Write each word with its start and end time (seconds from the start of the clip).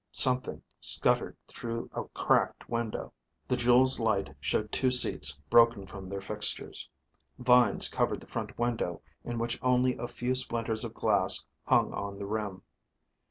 Something 0.11 0.63
scuttered 0.79 1.37
through 1.47 1.91
a 1.93 2.05
cracked 2.05 2.67
window. 2.67 3.13
The 3.47 3.55
jewel's 3.55 3.99
light 3.99 4.35
showed 4.39 4.71
two 4.71 4.89
seats 4.89 5.39
broken 5.51 5.85
from 5.85 6.09
their 6.09 6.21
fixtures. 6.21 6.89
Vines 7.37 7.87
covered 7.87 8.19
the 8.19 8.25
front 8.25 8.57
window 8.57 9.03
in 9.23 9.37
which 9.37 9.59
only 9.61 9.95
a 9.99 10.07
few 10.07 10.33
splinters 10.33 10.83
of 10.83 10.95
glass 10.95 11.45
hung 11.65 11.93
on 11.93 12.17
the 12.17 12.25
rim. 12.25 12.63